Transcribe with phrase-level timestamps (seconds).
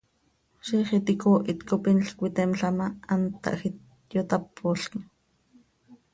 [0.69, 3.77] Ziix iti icoohit cop inl cöiteemla ma, hant tahjiit,
[4.17, 5.07] yotápolquim.